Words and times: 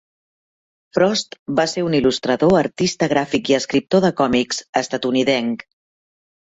Frost, 0.97 1.37
va 1.59 1.65
ser 1.75 1.83
un 1.89 1.97
il·lustrador, 1.99 2.55
artista 2.63 3.11
gràfic 3.15 3.55
i 3.55 3.59
escriptor 3.61 4.07
de 4.09 4.13
còmics 4.25 4.67
estatunidenc. 4.85 5.67